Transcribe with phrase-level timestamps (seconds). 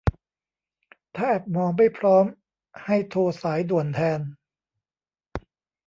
[1.15, 2.25] ถ้าแอปหมอไม่พร้อม
[2.85, 4.21] ให้โทรสายด่วนแทน